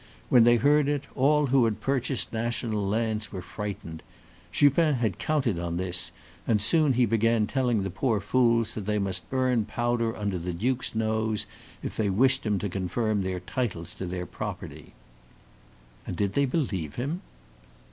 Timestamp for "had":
1.65-1.79, 4.95-5.19